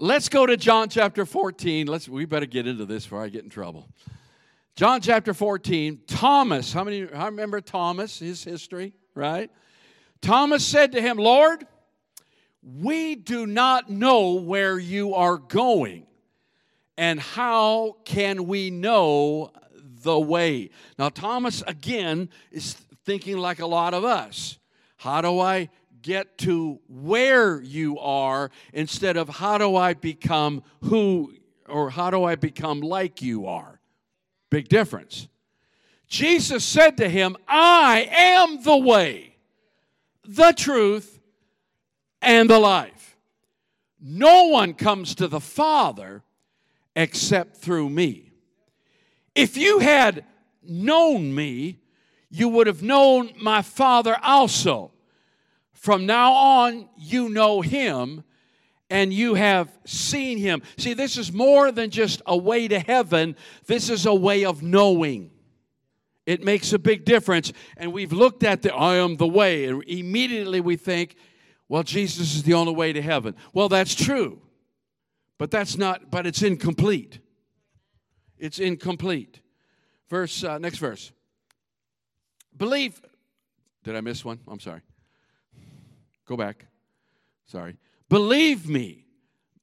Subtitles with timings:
[0.00, 1.86] let's go to John chapter 14.
[1.86, 3.86] Let's we better get into this before I get in trouble.
[4.74, 9.50] John chapter 14, Thomas, how many I remember Thomas, his history, right?
[10.22, 11.66] Thomas said to him, Lord,
[12.62, 16.06] we do not know where you are going,
[16.96, 19.52] and how can we know
[20.02, 20.70] the way?
[20.98, 22.74] Now, Thomas, again, is
[23.04, 24.58] thinking like a lot of us.
[24.96, 25.68] How do I
[26.02, 31.34] get to where you are instead of how do I become who
[31.68, 33.80] or how do I become like you are?
[34.50, 35.28] Big difference.
[36.08, 39.36] Jesus said to him, I am the way,
[40.24, 41.20] the truth,
[42.20, 43.16] and the life.
[44.00, 46.22] No one comes to the Father
[46.96, 48.32] except through me.
[49.34, 50.24] If you had
[50.62, 51.78] known me,
[52.30, 54.92] you would have known my Father also.
[55.80, 58.22] From now on, you know him
[58.90, 60.60] and you have seen him.
[60.76, 64.62] See, this is more than just a way to heaven, this is a way of
[64.62, 65.30] knowing.
[66.26, 67.54] It makes a big difference.
[67.78, 71.16] And we've looked at the I am the way, and immediately we think,
[71.66, 73.34] well, Jesus is the only way to heaven.
[73.54, 74.42] Well, that's true.
[75.38, 77.20] But that's not, but it's incomplete.
[78.36, 79.40] It's incomplete.
[80.10, 81.10] Verse, uh, next verse.
[82.54, 83.00] Believe,
[83.82, 84.40] did I miss one?
[84.46, 84.82] I'm sorry.
[86.30, 86.66] Go back.
[87.46, 87.76] Sorry.
[88.08, 89.04] Believe me.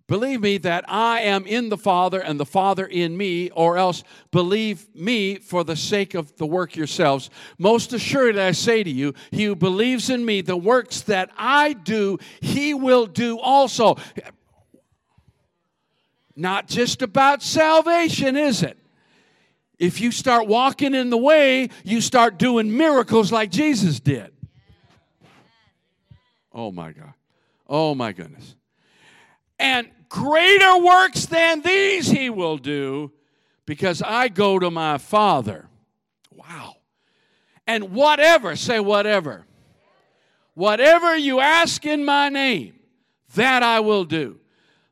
[0.06, 4.04] Believe me that I am in the Father and the Father in me, or else
[4.32, 7.30] believe me for the sake of the work yourselves.
[7.58, 11.72] Most assuredly, I say to you, he who believes in me, the works that I
[11.72, 13.96] do, he will do also.
[16.36, 18.78] Not just about salvation, is it?
[19.80, 24.34] If you start walking in the way, you start doing miracles like Jesus did.
[26.58, 27.14] Oh my God.
[27.68, 28.56] Oh my goodness.
[29.60, 33.12] And greater works than these he will do
[33.68, 35.70] because I go to my Father.
[36.34, 36.78] Wow.
[37.68, 39.46] And whatever, say whatever.
[40.56, 42.74] Whatever you ask in my name,
[43.36, 44.40] that I will do,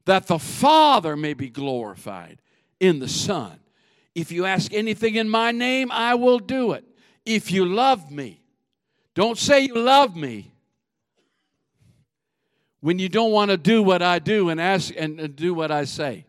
[0.06, 2.39] that the Father may be glorified
[2.79, 3.59] in the Son.
[4.13, 6.85] If you ask anything in my name, I will do it.
[7.25, 8.44] If you love me,
[9.16, 10.51] don't say you love me
[12.85, 15.85] when you don't want to do what I do and ask and do what I
[15.85, 16.28] say.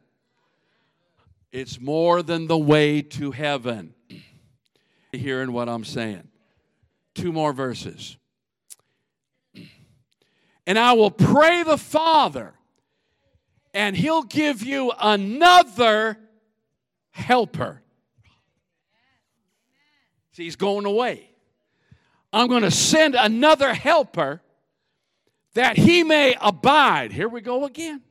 [1.52, 3.92] It's more than the way to heaven.
[5.12, 6.26] Hearing what I'm saying.
[7.14, 8.16] Two more verses.
[10.66, 12.54] And I will pray the Father,
[13.74, 16.16] and He'll give you another
[17.10, 17.82] helper.
[20.32, 21.28] See, He's going away.
[22.32, 24.40] I'm going to send another helper
[25.56, 27.12] that he may abide.
[27.12, 28.02] Here we go again.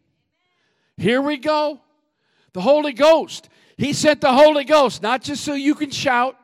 [0.98, 1.80] Here we go.
[2.54, 3.50] The Holy Ghost.
[3.78, 6.38] He sent the Holy Ghost, not just so you can shout,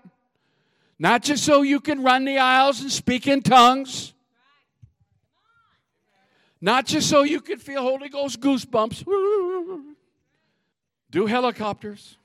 [1.00, 4.13] not just so you can run the aisles and speak in tongues,
[6.59, 9.03] not just so you can feel Holy Ghost goosebumps,
[11.11, 12.17] do helicopters.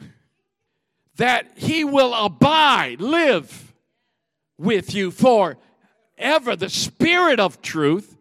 [1.16, 3.74] That He will abide, live
[4.58, 5.58] with you for
[6.22, 8.16] ever the Spirit of truth,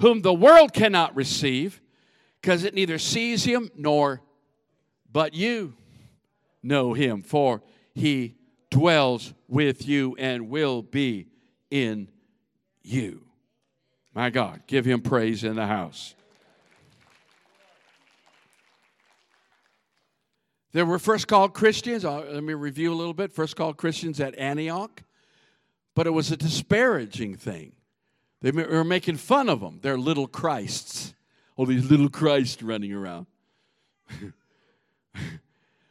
[0.00, 1.80] whom the world cannot receive,
[2.40, 4.22] because it neither sees him nor
[5.12, 5.74] but you
[6.62, 7.62] know him, for
[7.94, 8.36] he
[8.70, 11.28] dwells with you and will be
[11.70, 12.08] in
[12.82, 13.22] you.
[14.14, 16.14] My God, give him praise in the house.
[20.72, 22.04] There were first called Christians.
[22.04, 23.32] Uh, let me review a little bit.
[23.32, 25.02] First called Christians at Antioch
[26.00, 27.72] but it was a disparaging thing.
[28.40, 29.80] They were making fun of them.
[29.82, 31.12] They're little Christs.
[31.56, 33.26] All these little Christs running around.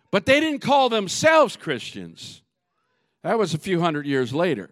[0.09, 2.41] but they didn't call themselves Christians.
[3.21, 4.71] That was a few hundred years later.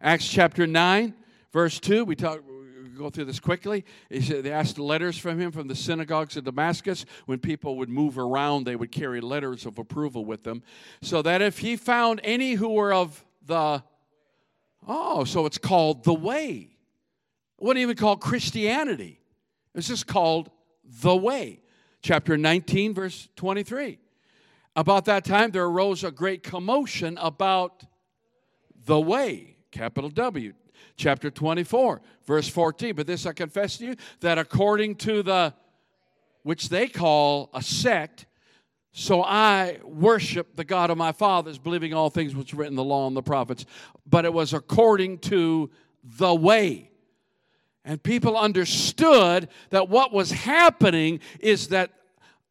[0.00, 1.14] Acts chapter 9,
[1.52, 2.40] verse 2, we talk
[2.98, 3.84] go through this quickly.
[4.20, 7.06] Said they asked letters from him from the synagogues of Damascus.
[7.26, 10.64] When people would move around, they would carry letters of approval with them.
[11.00, 13.84] So that if he found any who were of the
[14.86, 16.70] Oh, so it's called the way.
[17.58, 19.20] It wasn't even called Christianity.
[19.74, 20.50] It's just called
[21.02, 21.60] the way.
[22.02, 23.98] Chapter 19, verse 23.
[24.76, 27.84] About that time, there arose a great commotion about
[28.84, 30.52] the way, capital W.
[30.96, 32.94] Chapter 24, verse 14.
[32.94, 35.54] But this I confess to you that according to the,
[36.42, 38.26] which they call a sect,
[38.96, 42.76] so I worship the God of my fathers, believing all things which are written in
[42.76, 43.66] the law and the prophets.
[44.06, 45.68] But it was according to
[46.04, 46.92] the way.
[47.84, 51.90] And people understood that what was happening is that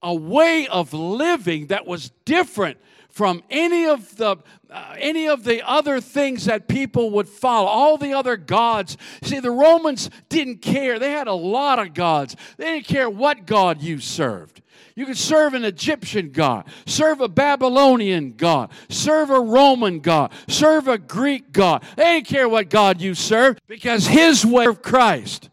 [0.01, 4.35] a way of living that was different from any of the
[4.69, 7.67] uh, any of the other things that people would follow.
[7.67, 8.97] All the other gods.
[9.21, 10.99] See the romans didn't care.
[10.99, 12.35] They had a lot of gods.
[12.57, 14.62] They didn't care what god you served
[14.95, 20.87] you could serve an Egyptian God, serve a Babylonian God, serve a Roman God, serve
[20.87, 21.83] a Greek God.
[21.95, 25.49] They didn't care what God you served because His way of Christ.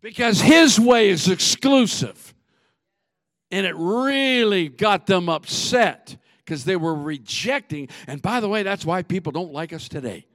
[0.00, 2.34] Because His way is exclusive.
[3.50, 7.88] And it really got them upset because they were rejecting.
[8.06, 10.26] And by the way, that's why people don't like us today.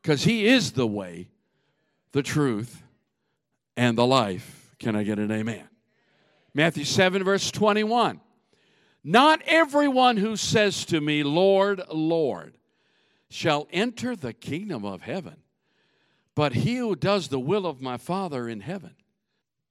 [0.00, 1.28] Because He is the way,
[2.12, 2.82] the truth,
[3.76, 4.74] and the life.
[4.78, 5.68] Can I get an amen?
[6.54, 8.20] Matthew 7, verse 21.
[9.04, 12.56] Not everyone who says to me, Lord, Lord,
[13.28, 15.36] shall enter the kingdom of heaven,
[16.34, 18.94] but he who does the will of my Father in heaven.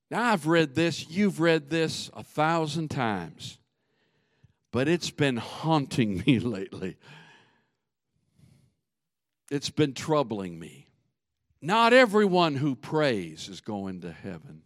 [0.09, 3.57] Now, I've read this, you've read this a thousand times,
[4.71, 6.97] but it's been haunting me lately.
[9.49, 10.87] It's been troubling me.
[11.61, 14.63] Not everyone who prays is going to heaven.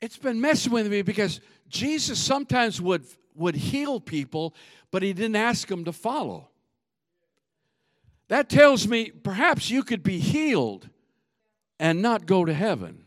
[0.00, 3.04] It's been messing with me because Jesus sometimes would,
[3.34, 4.54] would heal people,
[4.90, 6.48] but he didn't ask them to follow.
[8.28, 10.88] That tells me perhaps you could be healed
[11.80, 13.04] and not go to heaven.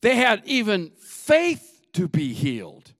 [0.00, 2.92] They had even faith to be healed,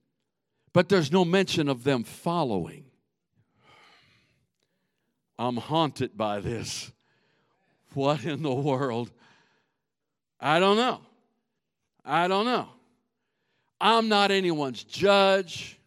[0.73, 2.87] but there's no mention of them following.
[5.39, 6.91] I'm haunted by this.
[7.93, 9.11] What in the world?
[10.41, 11.01] I don't know.
[12.05, 12.69] I don't know.
[13.81, 15.79] I'm not anyone's judge.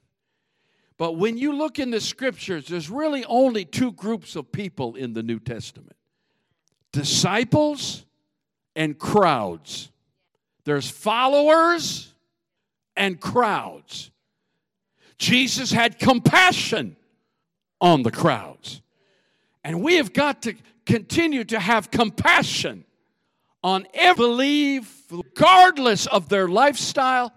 [0.98, 5.14] But when you look in the scriptures, there's really only two groups of people in
[5.14, 5.96] the New Testament
[6.92, 8.06] disciples
[8.76, 9.92] and crowds.
[10.64, 12.12] There's followers
[12.96, 14.10] and crowds.
[15.20, 16.96] Jesus had compassion
[17.80, 18.82] on the crowds.
[19.64, 20.56] And we have got to
[20.86, 22.86] continue to have compassion
[23.64, 27.34] on every believe, regardless of their lifestyle,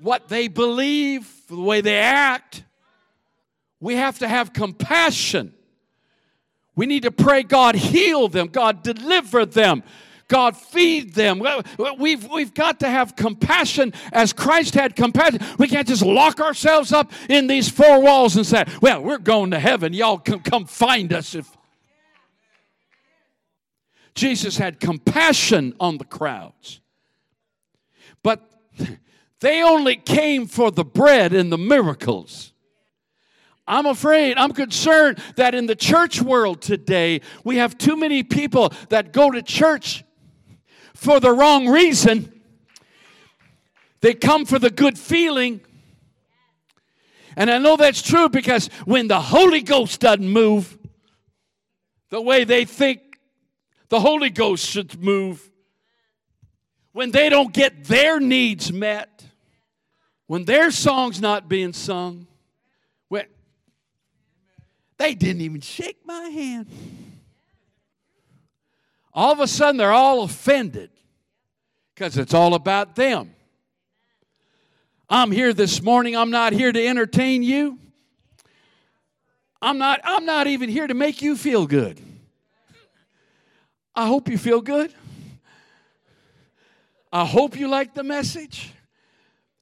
[0.00, 2.64] what they believe, the way they act.
[3.80, 5.54] We have to have compassion.
[6.74, 9.82] We need to pray, God, heal them, God, deliver them.
[10.28, 11.42] God, feed them.
[11.98, 15.40] We've, we've got to have compassion as Christ had compassion.
[15.58, 19.50] We can't just lock ourselves up in these four walls and say, well, we're going
[19.50, 19.92] to heaven.
[19.92, 21.50] Y'all come, come find us if
[24.14, 26.80] Jesus had compassion on the crowds.
[28.22, 28.50] But
[29.40, 32.52] they only came for the bread and the miracles.
[33.66, 38.72] I'm afraid, I'm concerned that in the church world today, we have too many people
[38.88, 40.04] that go to church
[40.94, 42.40] for the wrong reason.
[44.00, 45.60] They come for the good feeling.
[47.36, 50.76] And I know that's true because when the Holy Ghost doesn't move
[52.10, 53.09] the way they think
[53.90, 55.50] the Holy Ghost should move.
[56.92, 59.24] When they don't get their needs met,
[60.26, 62.26] when their song's not being sung,
[63.08, 63.26] when
[64.96, 66.66] they didn't even shake my hand.
[69.12, 70.90] All of a sudden, they're all offended
[71.94, 73.34] because it's all about them.
[75.08, 76.16] I'm here this morning.
[76.16, 77.78] I'm not here to entertain you.
[79.60, 82.00] I'm not, I'm not even here to make you feel good.
[84.00, 84.94] I hope you feel good.
[87.12, 88.72] I hope you like the message.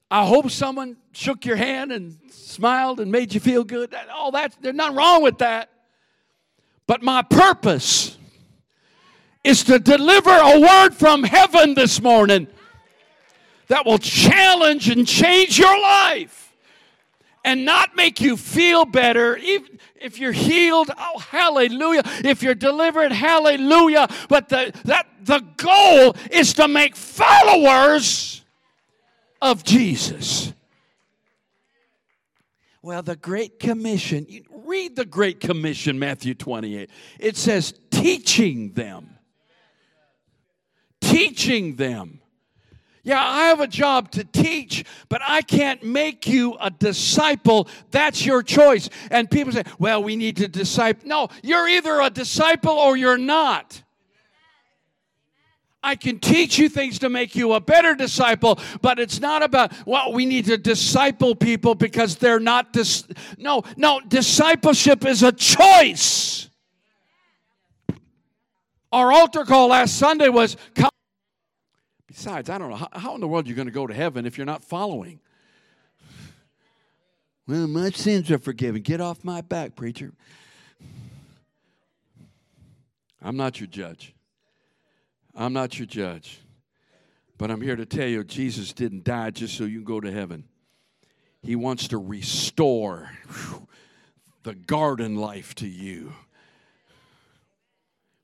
[0.09, 3.93] I hope someone shook your hand and smiled and made you feel good.
[4.13, 5.69] All that, there's nothing wrong with that.
[6.87, 8.17] But my purpose
[9.43, 12.47] is to deliver a word from heaven this morning
[13.67, 16.55] that will challenge and change your life
[17.43, 19.35] and not make you feel better.
[19.35, 22.03] Even, if you're healed, oh hallelujah.
[22.23, 24.07] If you're delivered, hallelujah.
[24.27, 28.43] But the that the goal is to make followers
[29.41, 30.53] of Jesus.
[32.81, 36.89] Well, the Great Commission, read the Great Commission, Matthew 28.
[37.19, 39.17] It says, teaching them.
[41.01, 42.21] Teaching them
[43.09, 47.67] yeah, I have a job to teach, but I can't make you a disciple.
[47.89, 48.87] That's your choice.
[49.09, 51.07] And people say, well, we need to disciple.
[51.07, 53.81] No, you're either a disciple or you're not.
[55.81, 59.73] I can teach you things to make you a better disciple, but it's not about,
[59.87, 63.07] well, we need to disciple people because they're not dis-
[63.39, 66.47] no, no, discipleship is a choice.
[68.91, 70.91] Our altar call last Sunday was come.
[72.09, 73.93] Besides, I don't know how, how in the world are you're going to go to
[73.93, 75.19] heaven if you're not following.
[77.47, 78.81] Well, my sins are forgiven.
[78.81, 80.11] Get off my back, preacher.
[83.21, 84.15] I'm not your judge.
[85.35, 86.39] I'm not your judge.
[87.37, 90.11] But I'm here to tell you Jesus didn't die just so you can go to
[90.11, 90.45] heaven.
[91.41, 93.67] He wants to restore whew,
[94.43, 96.13] the garden life to you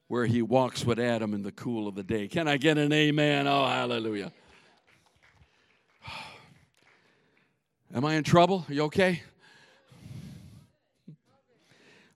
[0.07, 2.27] where he walks with Adam in the cool of the day.
[2.27, 3.47] Can I get an amen?
[3.47, 4.31] Oh, hallelujah.
[7.95, 8.65] Am I in trouble?
[8.67, 9.23] Are you okay?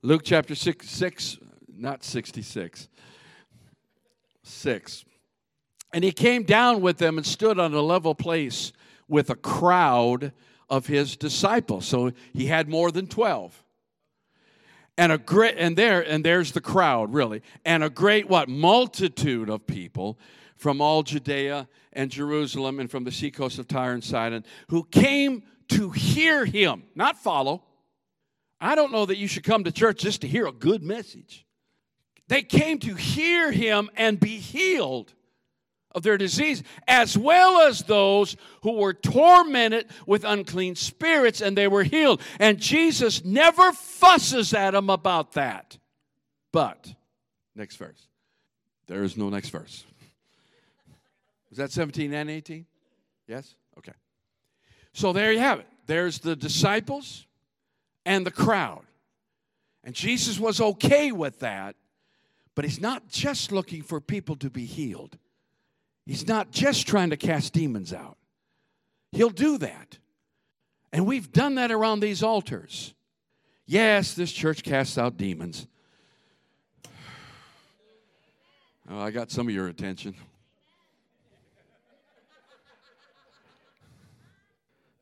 [0.01, 1.37] Luke chapter 6, 6
[1.79, 2.87] not 66.
[4.43, 5.05] 6.
[5.93, 8.73] And he came down with them and stood on a level place
[9.07, 10.33] with a crowd
[10.69, 11.85] of his disciples.
[11.85, 13.63] So he had more than 12.
[14.99, 17.41] And a great and there and there's the crowd really.
[17.63, 20.19] And a great what multitude of people
[20.57, 25.43] from all Judea and Jerusalem and from the seacoast of Tyre and Sidon who came
[25.69, 27.63] to hear him, not follow.
[28.59, 31.45] I don't know that you should come to church just to hear a good message.
[32.27, 35.13] They came to hear him and be healed
[35.93, 41.67] of their disease, as well as those who were tormented with unclean spirits and they
[41.67, 42.21] were healed.
[42.39, 45.77] And Jesus never fusses at them about that.
[46.51, 46.93] But,
[47.55, 48.07] next verse.
[48.87, 49.83] There is no next verse.
[51.51, 52.65] Is that 17 and 18?
[53.27, 53.55] Yes?
[53.77, 53.93] Okay.
[54.93, 55.67] So there you have it.
[55.87, 57.25] There's the disciples
[58.05, 58.83] and the crowd.
[59.83, 61.75] And Jesus was okay with that
[62.59, 65.17] but he's not just looking for people to be healed.
[66.09, 68.17] He's not just trying to cast demons out.
[69.11, 69.99] He'll do that.
[70.91, 72.95] And we've done that around these altars.
[73.67, 75.67] Yes, this church casts out demons.
[78.89, 80.15] Oh, I got some of your attention.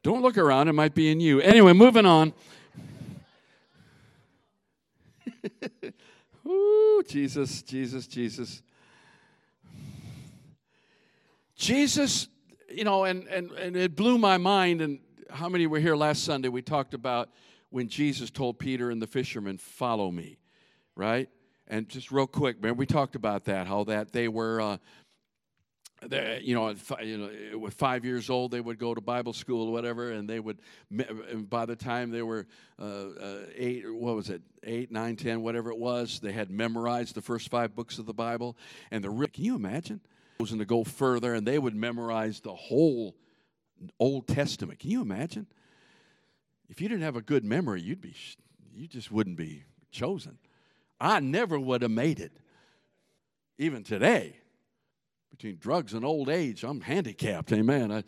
[0.03, 1.39] Don't look around, it might be in you.
[1.39, 2.33] Anyway, moving on.
[6.45, 8.61] Ooh, Jesus, Jesus, Jesus.
[11.57, 12.27] Jesus,
[12.69, 14.81] you know, and, and, and it blew my mind.
[14.81, 14.99] And
[15.29, 16.49] how many were here last Sunday?
[16.49, 17.29] We talked about
[17.69, 20.37] when Jesus told Peter and the fishermen, Follow me,
[20.95, 21.29] right?
[21.67, 24.61] And just real quick, man, we talked about that, how that they were.
[24.61, 24.77] Uh,
[26.41, 29.71] you know, you know, with five years old, they would go to Bible school or
[29.71, 30.59] whatever, and they would.
[31.49, 32.45] By the time they were
[32.79, 37.15] uh, uh, eight, what was it, eight, nine, ten, whatever it was, they had memorized
[37.15, 38.55] the first five books of the Bible.
[38.91, 40.01] And the can you imagine?
[40.39, 43.15] And to go further, and they would memorize the whole
[43.99, 44.79] Old Testament.
[44.79, 45.47] Can you imagine?
[46.69, 48.13] If you didn't have a good memory, you'd be,
[48.73, 50.37] you just wouldn't be chosen.
[51.01, 52.37] I never would have made it,
[53.57, 54.37] even today
[55.37, 57.53] between drugs and old age, I'm handicapped.
[57.53, 57.91] Amen.
[57.91, 58.03] I,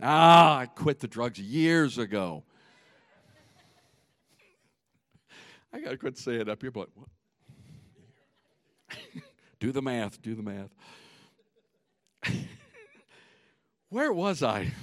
[0.00, 2.44] ah, I quit the drugs years ago.
[5.72, 7.08] I got to quit saying it up here, but what?
[9.58, 10.74] Do the math, do the math.
[13.88, 14.72] Where was I?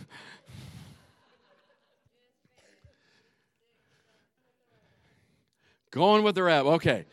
[5.92, 6.66] Going with the rap.
[6.66, 7.06] Okay.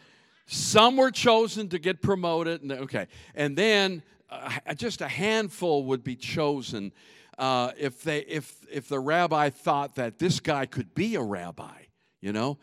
[0.47, 2.63] Some were chosen to get promoted.
[2.63, 3.07] And, okay.
[3.35, 6.93] And then uh, just a handful would be chosen
[7.39, 11.83] uh, if, they, if, if the rabbi thought that this guy could be a rabbi,
[12.21, 12.59] you know?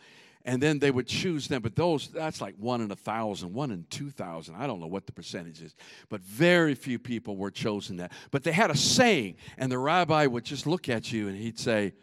[0.47, 1.61] And then they would choose them.
[1.61, 4.55] But those, that's like one in a thousand, one in two thousand.
[4.55, 5.75] I don't know what the percentage is.
[6.09, 8.13] But very few people were chosen that.
[8.31, 11.59] But they had a saying, and the rabbi would just look at you and he'd
[11.59, 11.93] say,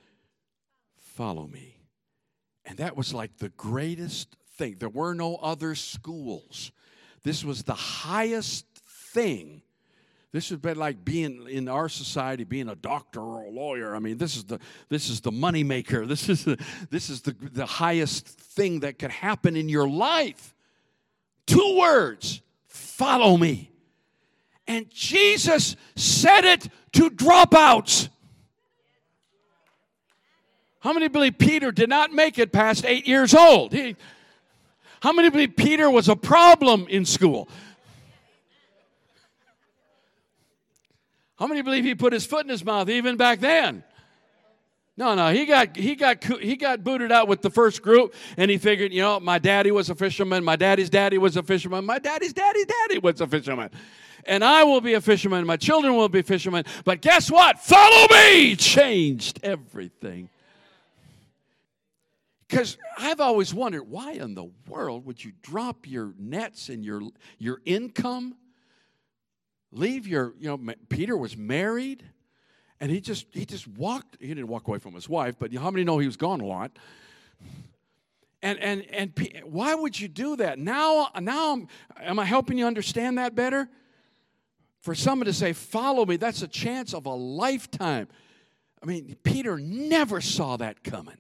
[1.15, 1.81] Follow me.
[2.67, 4.77] And that was like the greatest thing.
[4.79, 6.71] There were no other schools.
[7.23, 8.67] This was the highest
[9.13, 9.63] thing.
[10.35, 13.95] This be like being in our society, being a doctor or a lawyer.
[13.95, 16.09] I mean, this is the this is the moneymaker.
[16.15, 16.59] This is the,
[16.91, 20.53] this is the, the highest thing that could happen in your life.
[21.47, 23.71] Two words: follow me.
[24.67, 28.09] And Jesus said it to dropouts.
[30.81, 33.73] How many believe Peter did not make it past eight years old?
[33.73, 33.95] He,
[35.01, 37.49] how many believe Peter was a problem in school?
[41.37, 43.83] How many believe he put his foot in his mouth even back then?
[44.97, 48.49] No, no, he got he got he got booted out with the first group, and
[48.49, 51.85] he figured, you know, my daddy was a fisherman, my daddy's daddy was a fisherman,
[51.85, 53.71] my daddy's daddy's daddy was a fisherman,
[54.25, 56.65] and I will be a fisherman, my children will be fishermen.
[56.85, 57.59] But guess what?
[57.59, 58.55] Follow me.
[58.55, 60.31] Changed everything.
[62.47, 67.03] Because I've always wondered why in the world would you drop your nets and your
[67.39, 68.37] your income,
[69.75, 72.05] leave your you know Peter was married
[72.81, 74.17] and he just he just walked.
[74.21, 76.47] He didn't walk away from his wife, but how many know he was gone a
[76.47, 76.73] lot?
[78.43, 80.59] And and and why would you do that?
[80.59, 81.67] Now now
[82.01, 83.69] am I helping you understand that better?
[84.81, 88.09] For someone to say, "Follow me," that's a chance of a lifetime.
[88.83, 91.17] I mean, Peter never saw that coming.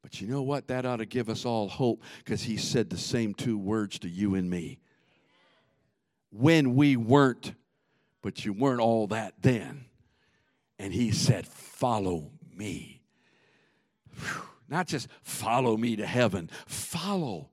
[0.00, 0.68] But you know what?
[0.68, 4.08] That ought to give us all hope because he said the same two words to
[4.08, 4.78] you and me.
[6.30, 7.54] When we weren't,
[8.24, 9.84] but you weren't all that then
[10.78, 13.02] and he said, Follow me.
[14.18, 14.42] Whew.
[14.66, 17.50] Not just follow me to heaven, follow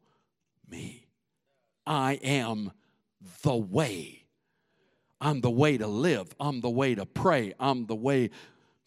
[0.70, 1.08] me.
[1.86, 2.72] I am
[3.44, 4.24] the way.
[5.20, 6.34] I'm the way to live.
[6.40, 7.54] I'm the way to pray.
[7.60, 8.30] I'm the way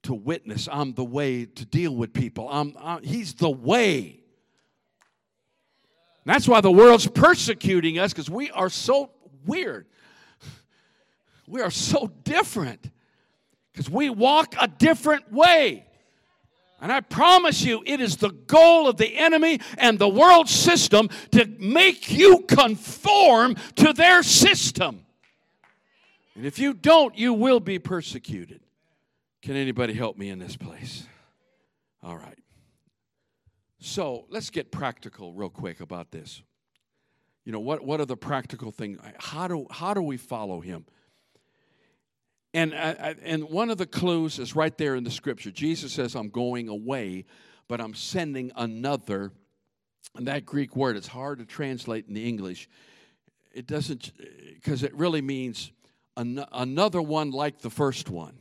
[0.05, 0.69] to witness.
[0.73, 2.49] I'm the way to deal with people.
[2.51, 4.21] I'm, I'm, he's the way.
[6.25, 9.11] That's why the world's persecuting us because we are so
[9.45, 9.87] weird.
[11.47, 12.91] We are so different
[13.73, 15.87] because we walk a different way.
[16.81, 21.09] And I promise you, it is the goal of the enemy and the world system
[21.31, 25.07] to make you conform to their system.
[26.35, 28.61] And if you don't, you will be persecuted.
[29.41, 31.07] Can anybody help me in this place?
[32.03, 32.39] All right.
[33.79, 36.43] So let's get practical real quick about this.
[37.45, 38.99] You know, what, what are the practical things?
[39.19, 40.87] How do, how do we follow him?
[42.55, 45.51] And, uh, and one of the clues is right there in the scripture.
[45.51, 47.25] Jesus says, I'm going away,
[47.67, 49.33] but I'm sending another.
[50.15, 52.69] And that Greek word, it's hard to translate in the English.
[53.53, 54.13] It doesn't,
[54.55, 55.73] because it really means
[56.17, 58.39] an, another one like the first one.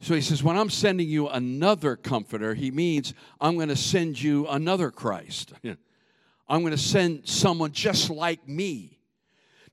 [0.00, 4.20] So he says, When I'm sending you another comforter, he means I'm going to send
[4.20, 5.52] you another Christ.
[6.48, 8.93] I'm going to send someone just like me.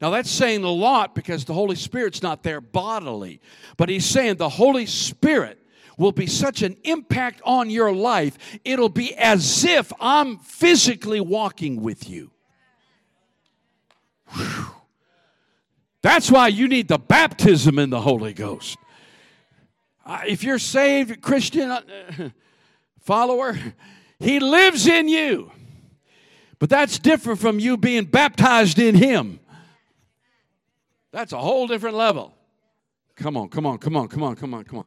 [0.01, 3.39] Now, that's saying a lot because the Holy Spirit's not there bodily,
[3.77, 5.59] but he's saying the Holy Spirit
[5.97, 8.35] will be such an impact on your life,
[8.65, 12.31] it'll be as if I'm physically walking with you.
[14.29, 14.65] Whew.
[16.01, 18.79] That's why you need the baptism in the Holy Ghost.
[20.03, 21.81] Uh, if you're saved, Christian uh,
[22.99, 23.59] follower,
[24.19, 25.51] He lives in you.
[26.57, 29.39] But that's different from you being baptized in Him.
[31.11, 32.33] That's a whole different level.
[33.15, 34.85] Come on, come on, come on, come on, come on, come on.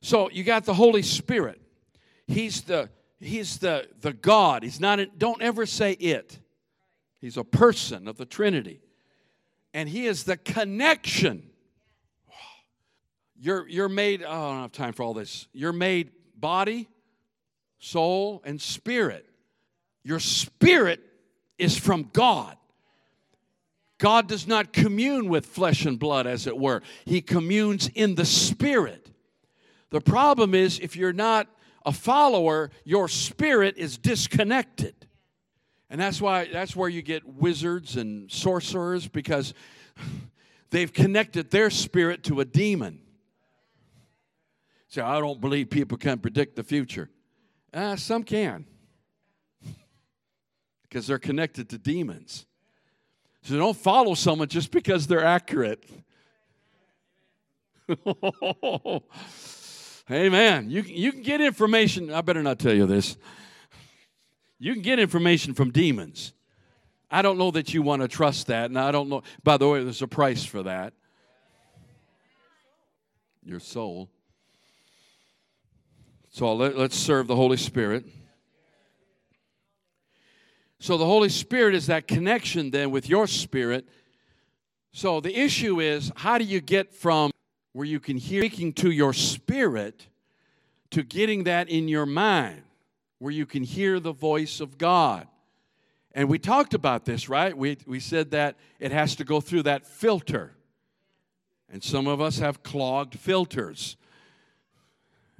[0.00, 1.60] So you got the Holy Spirit.
[2.26, 2.88] He's the
[3.20, 4.62] he's the the God.
[4.62, 6.38] He's not a, don't ever say it.
[7.20, 8.80] He's a person of the Trinity.
[9.74, 11.50] And he is the connection.
[13.38, 15.46] You're you're made oh, I don't have time for all this.
[15.52, 16.88] You're made body,
[17.78, 19.26] soul, and spirit.
[20.02, 21.00] Your spirit
[21.58, 22.56] is from God.
[24.00, 26.80] God does not commune with flesh and blood, as it were.
[27.04, 29.10] He communes in the spirit.
[29.90, 31.48] The problem is, if you're not
[31.84, 34.94] a follower, your spirit is disconnected.
[35.90, 39.52] And that's why that's where you get wizards and sorcerers because
[40.70, 43.00] they've connected their spirit to a demon.
[44.88, 47.10] So I don't believe people can predict the future.
[47.74, 48.64] Uh, some can.
[50.88, 52.46] because they're connected to demons.
[53.42, 55.82] So don't follow someone just because they're accurate.
[60.10, 60.70] Amen.
[60.70, 62.12] You, you can get information.
[62.12, 63.16] I better not tell you this.
[64.58, 66.32] You can get information from demons.
[67.10, 68.66] I don't know that you want to trust that.
[68.66, 69.22] And I don't know.
[69.42, 70.92] By the way, there's a price for that.
[73.42, 74.10] Your soul.
[76.28, 78.04] So let, let's serve the Holy Spirit.
[80.80, 83.86] So the Holy Spirit is that connection then with your spirit.
[84.92, 87.30] So the issue is how do you get from
[87.74, 90.08] where you can hear speaking to your spirit
[90.90, 92.62] to getting that in your mind
[93.18, 95.28] where you can hear the voice of God?
[96.12, 97.56] And we talked about this, right?
[97.56, 100.54] We, we said that it has to go through that filter.
[101.70, 103.98] And some of us have clogged filters.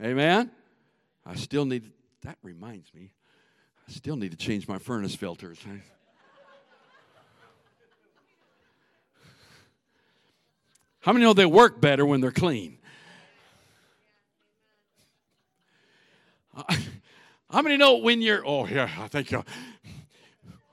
[0.00, 0.50] Amen?
[1.24, 1.90] I still need,
[2.22, 3.14] that reminds me,
[3.90, 5.58] I still need to change my furnace filters.
[11.00, 12.78] How many know they work better when they're clean?
[16.56, 16.62] Uh,
[17.50, 19.42] how many know when you're, oh, yeah, I you uh,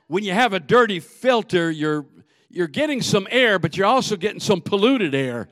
[0.06, 2.06] when you have a dirty filter, you're,
[2.50, 5.48] you're getting some air, but you're also getting some polluted air.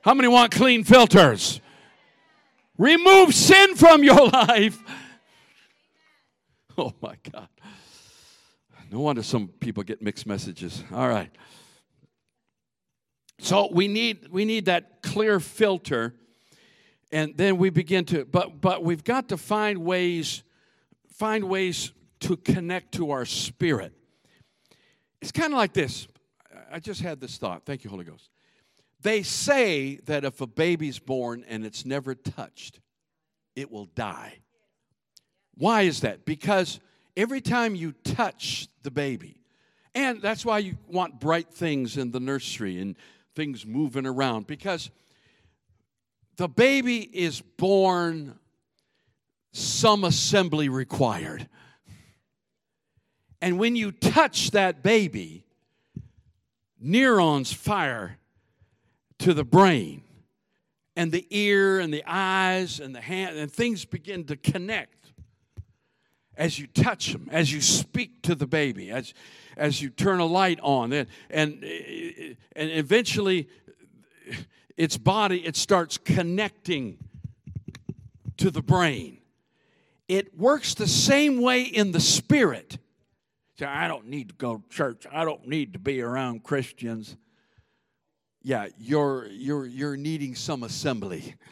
[0.00, 1.60] How many want clean filters?
[2.76, 4.82] Remove sin from your life.
[6.80, 7.48] Oh my God.
[8.92, 10.84] No wonder some people get mixed messages.
[10.92, 11.30] All right.
[13.40, 16.14] So we need we need that clear filter
[17.10, 20.44] and then we begin to but but we've got to find ways
[21.12, 23.92] find ways to connect to our spirit.
[25.20, 26.06] It's kind of like this.
[26.70, 27.66] I just had this thought.
[27.66, 28.30] Thank you Holy Ghost.
[29.00, 32.78] They say that if a baby's born and it's never touched,
[33.56, 34.38] it will die.
[35.58, 36.24] Why is that?
[36.24, 36.80] Because
[37.16, 39.42] every time you touch the baby,
[39.94, 42.94] and that's why you want bright things in the nursery and
[43.34, 44.90] things moving around, because
[46.36, 48.38] the baby is born,
[49.52, 51.48] some assembly required.
[53.42, 55.44] And when you touch that baby,
[56.80, 58.18] neurons fire
[59.18, 60.02] to the brain
[60.94, 64.94] and the ear and the eyes and the hand, and things begin to connect
[66.38, 69.12] as you touch them, as you speak to the baby, as,
[69.56, 70.92] as you turn a light on.
[70.92, 73.48] And, and, and eventually,
[74.76, 76.98] its body, it starts connecting
[78.36, 79.18] to the brain.
[80.06, 82.78] It works the same way in the spirit.
[83.58, 85.06] So I don't need to go to church.
[85.12, 87.16] I don't need to be around Christians.
[88.44, 91.34] Yeah, you're you're you're needing some assembly.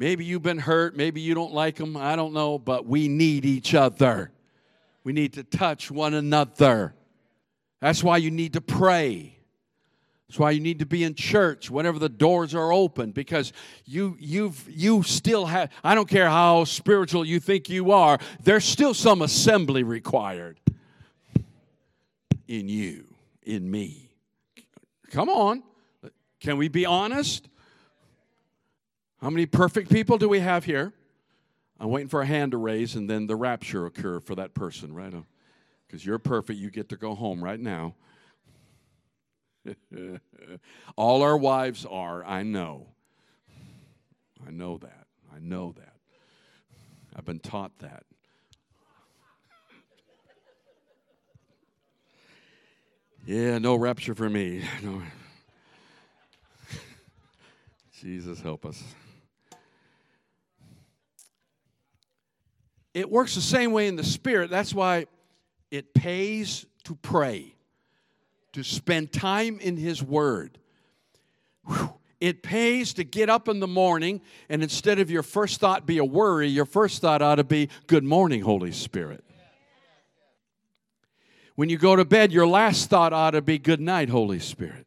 [0.00, 3.44] Maybe you've been hurt, maybe you don't like them, I don't know, but we need
[3.44, 4.30] each other.
[5.04, 6.94] We need to touch one another.
[7.80, 9.36] That's why you need to pray.
[10.26, 13.52] That's why you need to be in church whenever the doors are open because
[13.84, 18.64] you you've you still have I don't care how spiritual you think you are, there's
[18.64, 20.60] still some assembly required
[22.48, 23.04] in you,
[23.42, 24.08] in me.
[25.10, 25.62] Come on.
[26.40, 27.50] Can we be honest?
[29.20, 30.94] How many perfect people do we have here?
[31.78, 34.94] I'm waiting for a hand to raise and then the rapture occur for that person,
[34.94, 35.12] right?
[35.14, 35.26] Oh,
[35.86, 37.94] because you're perfect, you get to go home right now.
[40.96, 42.86] All our wives are, I know.
[44.46, 45.06] I know that.
[45.34, 45.94] I know that.
[47.14, 48.04] I've been taught that.
[53.26, 54.64] Yeah, no rapture for me.
[54.82, 55.02] No.
[58.00, 58.82] Jesus help us.
[62.94, 64.50] It works the same way in the spirit.
[64.50, 65.06] That's why
[65.70, 67.54] it pays to pray
[68.52, 70.58] to spend time in His Word.
[71.66, 71.94] Whew.
[72.20, 75.96] It pays to get up in the morning and instead of your first thought be
[75.96, 79.24] a worry, your first thought ought to be, Good morning, Holy Spirit.
[81.54, 84.86] When you go to bed, your last thought ought to be, Good night, Holy Spirit.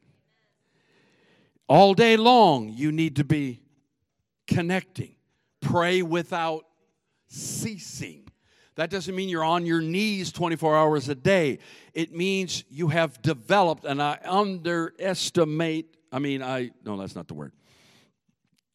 [1.68, 3.62] All day long, you need to be
[4.46, 5.16] connecting.
[5.60, 6.66] Pray without
[7.34, 8.28] ceasing.
[8.76, 11.60] That doesn't mean you're on your knees 24 hours a day.
[11.94, 17.36] It means you have developed, and I underestimate, I mean, I, no, that's not the
[17.36, 17.54] word.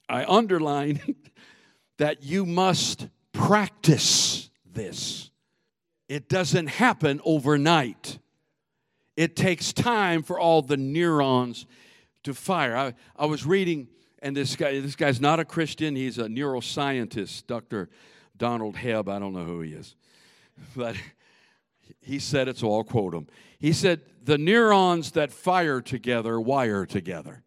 [0.09, 1.17] I underline
[1.99, 5.31] that you must practice this.
[6.09, 8.19] It doesn't happen overnight.
[9.17, 11.67] It takes time for all the neurons
[12.23, 12.77] to fire.
[12.77, 13.89] I, I was reading,
[14.23, 17.91] and this guy, this guy's not a Christian, he's a neuroscientist, Dr.
[18.39, 19.95] Donald Hebb, I don't know who he is,
[20.77, 20.97] but
[22.01, 23.27] he said it, so I'll quote him.
[23.59, 27.43] He said, The neurons that fire together wire together.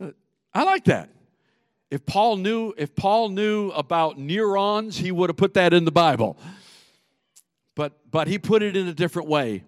[0.00, 0.12] Uh,
[0.54, 1.10] I like that.
[1.90, 5.92] If Paul knew, if Paul knew about neurons, he would have put that in the
[5.92, 6.36] Bible.
[7.74, 9.64] But but he put it in a different way.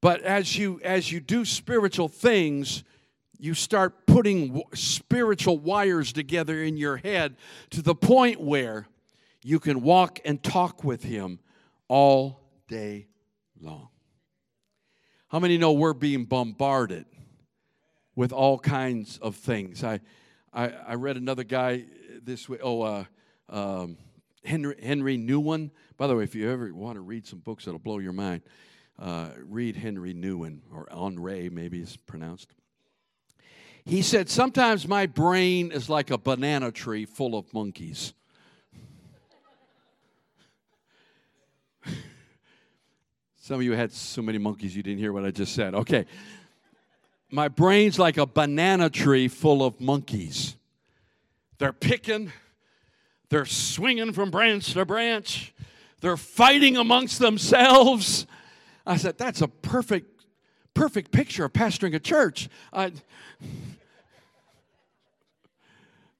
[0.00, 2.84] But as you as you do spiritual things,
[3.38, 7.36] you start putting spiritual wires together in your head
[7.70, 8.86] to the point where
[9.44, 11.38] you can walk and talk with him
[11.86, 13.06] all day
[13.60, 13.90] long.
[15.28, 17.04] How many know we're being bombarded
[18.16, 19.84] with all kinds of things?
[19.84, 20.00] I,
[20.52, 21.84] I, I read another guy
[22.22, 22.58] this way.
[22.62, 23.04] Oh, uh,
[23.50, 23.98] um,
[24.44, 25.70] Henry, Henry Nouwen.
[25.98, 28.42] By the way, if you ever want to read some books that'll blow your mind,
[28.98, 32.54] uh, read Henry Nouwen, or Henri, maybe it's pronounced.
[33.84, 38.14] He said, Sometimes my brain is like a banana tree full of monkeys.
[43.44, 45.74] Some of you had so many monkeys you didn't hear what I just said.
[45.74, 46.06] Okay.
[47.30, 50.56] My brain's like a banana tree full of monkeys.
[51.58, 52.32] they're picking,
[53.28, 55.52] they're swinging from branch to branch,
[56.00, 58.26] they're fighting amongst themselves.
[58.86, 60.24] I said, That's a perfect,
[60.72, 62.48] perfect picture of pastoring a church.
[62.72, 62.92] I,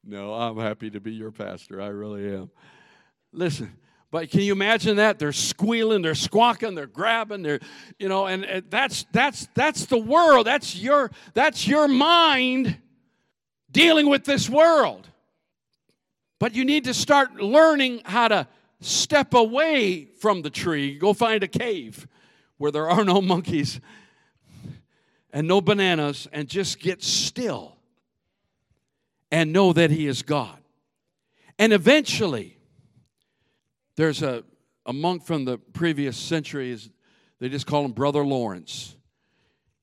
[0.05, 1.81] no, I'm happy to be your pastor.
[1.81, 2.51] I really am.
[3.33, 3.73] Listen,
[4.15, 5.19] but can you imagine that?
[5.19, 7.59] They're squealing, they're squawking, they're grabbing, they're,
[7.99, 10.47] you know, and, that's that's that's the world.
[10.47, 12.77] That's your that's your mind
[13.73, 15.09] dealing with this world.
[16.39, 18.47] But you need to start learning how to
[18.81, 22.07] step away from the tree, go find a cave
[22.57, 23.81] where there are no monkeys
[25.33, 27.79] and no bananas, and just get still
[29.33, 30.61] and know that He is God.
[31.59, 32.54] And eventually,
[33.97, 34.45] there's a,
[34.87, 36.77] a monk from the previous century,
[37.41, 38.97] they just call him Brother Lawrence.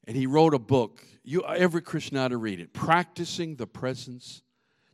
[0.08, 1.04] And he wrote a book.
[1.24, 2.74] You, every Christian ought to read it.
[2.74, 4.42] Practicing the presence,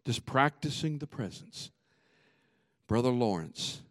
[0.05, 1.71] just practicing the presence.
[2.87, 3.81] Brother Lawrence.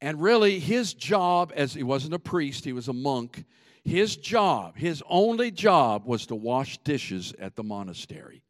[0.00, 3.44] And really, his job, as he wasn't a priest, he was a monk,
[3.84, 8.42] his job, his only job was to wash dishes at the monastery.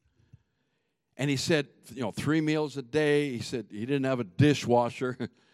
[1.16, 3.30] And he said, you know, three meals a day.
[3.32, 5.16] He said he didn't have a dishwasher.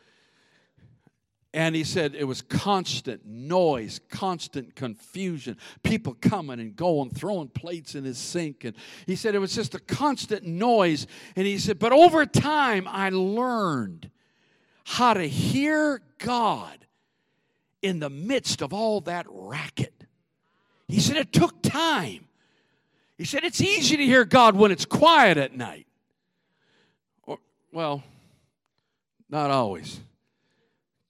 [1.54, 7.94] And he said it was constant noise, constant confusion, people coming and going, throwing plates
[7.94, 8.64] in his sink.
[8.64, 8.74] And
[9.06, 11.06] he said it was just a constant noise.
[11.36, 14.10] And he said, but over time, I learned
[14.84, 16.86] how to hear God
[17.82, 20.04] in the midst of all that racket.
[20.88, 22.28] He said it took time.
[23.18, 25.86] He said it's easy to hear God when it's quiet at night.
[27.24, 27.38] Or,
[27.72, 28.02] well,
[29.28, 30.00] not always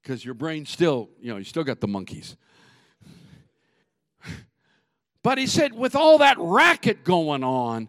[0.02, 2.36] because your brain still, you know, you still got the monkeys.
[5.22, 7.88] But he said, with all that racket going on,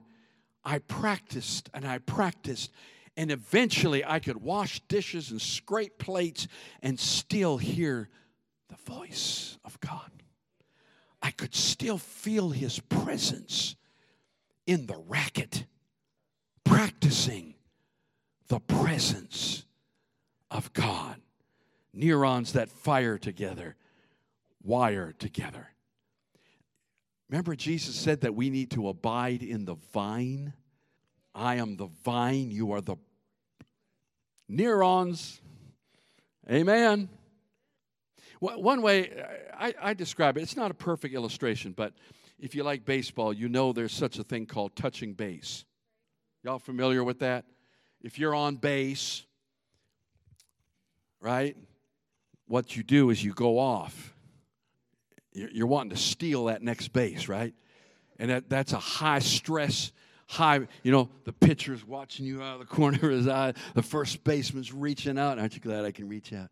[0.63, 2.71] I practiced and I practiced,
[3.17, 6.47] and eventually I could wash dishes and scrape plates
[6.83, 8.09] and still hear
[8.69, 10.11] the voice of God.
[11.23, 13.75] I could still feel his presence
[14.67, 15.65] in the racket,
[16.63, 17.55] practicing
[18.47, 19.65] the presence
[20.51, 21.22] of God
[21.93, 23.75] neurons that fire together,
[24.63, 25.69] wire together.
[27.29, 30.53] Remember, Jesus said that we need to abide in the vine?
[31.33, 32.97] I am the vine, you are the
[34.47, 35.41] neurons.
[36.49, 37.09] Amen.
[38.39, 39.23] One way
[39.57, 41.93] I, I, describe it, it's not a perfect illustration, but
[42.37, 45.63] if you like baseball, you know there's such a thing called touching base.
[46.43, 47.45] Y'all familiar with that?
[48.01, 49.23] If you're on base,
[51.21, 51.55] right?
[52.53, 54.13] What you do is you go off.
[55.33, 57.51] You're wanting to steal that next base, right?
[58.19, 59.91] And that, that's a high stress,
[60.27, 63.81] high, you know, the pitcher's watching you out of the corner of his eye, the
[63.81, 65.39] first baseman's reaching out.
[65.39, 66.51] Aren't you glad I can reach out?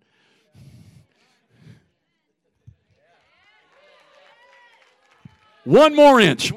[5.65, 6.51] One more inch.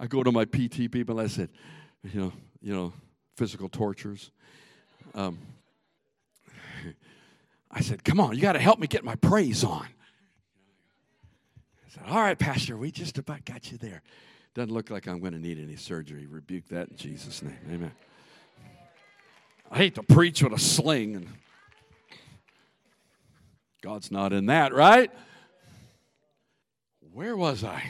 [0.00, 1.20] I go to my PT people.
[1.20, 1.50] I said,
[2.02, 2.94] you know, you know,
[3.36, 4.30] physical tortures.
[5.14, 5.36] Um,
[7.76, 9.86] I said, Come on, you got to help me get my praise on.
[11.84, 14.02] I said, All right, Pastor, we just about got you there.
[14.54, 16.26] Doesn't look like I'm going to need any surgery.
[16.26, 17.58] Rebuke that in Jesus' name.
[17.70, 17.92] Amen.
[19.70, 21.28] I hate to preach with a sling, and
[23.82, 25.10] God's not in that, right?
[27.12, 27.82] Where was I?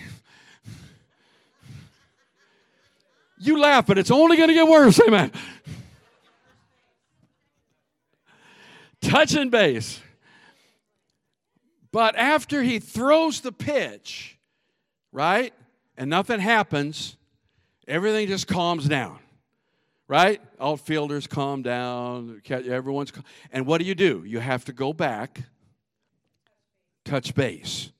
[3.38, 4.98] You laugh, but it's only going to get worse.
[5.00, 5.30] Amen.
[9.06, 10.00] Touching base.
[11.92, 14.38] But after he throws the pitch,
[15.12, 15.54] right,
[15.96, 17.16] and nothing happens,
[17.88, 19.18] everything just calms down,
[20.08, 20.40] right?
[20.60, 23.12] Outfielders calm down, everyone's,
[23.50, 24.24] and what do you do?
[24.26, 25.42] You have to go back,
[27.04, 27.90] touch base,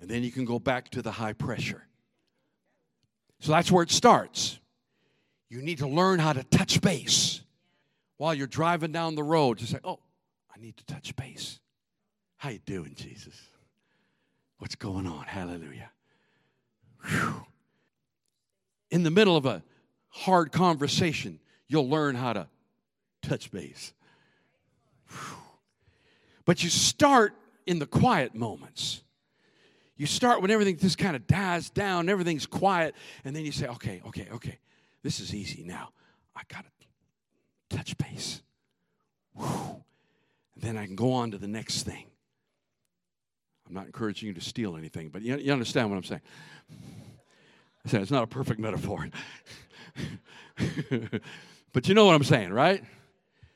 [0.00, 1.86] and then you can go back to the high pressure.
[3.38, 4.58] So that's where it starts.
[5.50, 7.42] You need to learn how to touch base
[8.16, 9.58] while you're driving down the road.
[9.58, 10.00] to say, oh,
[10.54, 11.58] I need to touch base.
[12.36, 13.34] How you doing, Jesus?
[14.58, 15.24] What's going on?
[15.24, 15.90] Hallelujah.
[17.04, 17.44] Whew.
[18.90, 19.62] In the middle of a
[20.10, 22.46] hard conversation, you'll learn how to
[23.22, 23.92] touch base.
[25.08, 25.38] Whew.
[26.44, 27.34] But you start
[27.66, 29.02] in the quiet moments.
[29.96, 33.66] You start when everything just kind of dies down, everything's quiet, and then you say,
[33.66, 34.58] okay, okay, okay,
[35.02, 35.90] this is easy now.
[36.36, 38.42] I got to touch base.
[39.36, 39.83] Whew
[40.56, 42.06] then I can go on to the next thing.
[43.66, 46.20] I'm not encouraging you to steal anything, but you, you understand what I'm saying.
[47.84, 49.08] I said it's not a perfect metaphor.
[51.72, 52.82] but you know what I'm saying, right?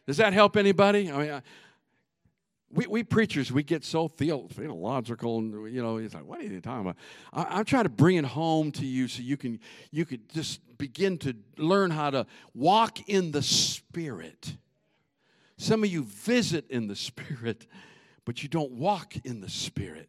[0.06, 1.10] Does that help anybody?
[1.10, 1.42] I mean, I,
[2.70, 6.60] we, we preachers, we get so theological, and you know, it's like, what are you
[6.60, 6.96] talking about?
[7.32, 9.58] I, am trying to bring it home to you so you can
[9.90, 14.56] you could just begin to learn how to walk in the Spirit.
[15.58, 17.66] Some of you visit in the Spirit,
[18.24, 20.08] but you don't walk in the Spirit.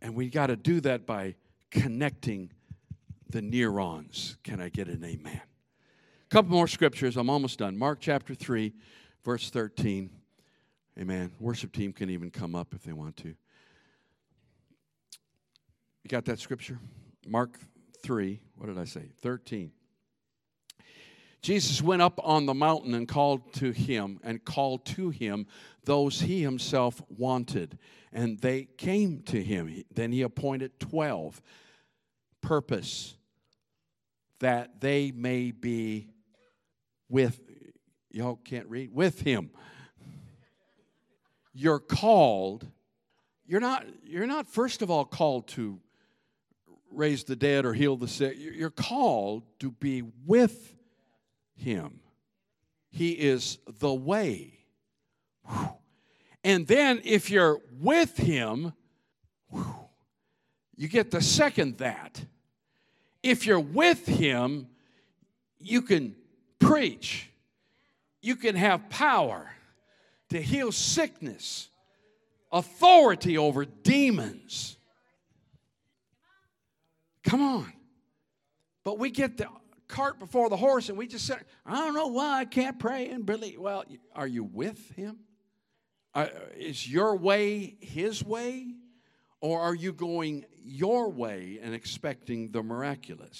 [0.00, 1.36] And we got to do that by
[1.70, 2.50] connecting
[3.30, 4.36] the neurons.
[4.42, 5.40] Can I get an amen?
[5.40, 7.16] A couple more scriptures.
[7.16, 7.78] I'm almost done.
[7.78, 8.72] Mark chapter 3,
[9.24, 10.10] verse 13.
[10.98, 11.32] Amen.
[11.38, 13.28] Worship team can even come up if they want to.
[13.28, 13.36] You
[16.08, 16.78] got that scripture?
[17.26, 17.58] Mark
[18.04, 19.04] 3, what did I say?
[19.20, 19.70] 13.
[21.42, 25.46] Jesus went up on the mountain and called to him and called to him
[25.84, 27.78] those he himself wanted.
[28.12, 29.82] And they came to him.
[29.92, 31.42] Then he appointed 12
[32.40, 33.16] purpose
[34.38, 36.08] that they may be
[37.08, 37.40] with
[38.10, 39.50] y'all can't read with him.
[41.52, 42.66] You're called.
[43.46, 45.80] You're not you're not first of all called to
[46.90, 48.36] raise the dead or heal the sick.
[48.38, 50.74] You're called to be with
[51.62, 52.00] him.
[52.90, 54.58] He is the way.
[56.44, 58.72] And then if you're with him,
[60.76, 62.20] you get the second that.
[63.22, 64.66] If you're with him,
[65.58, 66.16] you can
[66.58, 67.30] preach,
[68.20, 69.50] you can have power
[70.30, 71.68] to heal sickness,
[72.50, 74.76] authority over demons.
[77.24, 77.72] Come on.
[78.84, 79.46] But we get the
[79.88, 83.08] cart before the horse and we just said, I don't know why I can't pray
[83.08, 83.58] and believe.
[83.60, 85.18] Well, are you with him?
[86.56, 88.74] Is your way his way?
[89.40, 93.38] Or are you going your way and expecting the miraculous?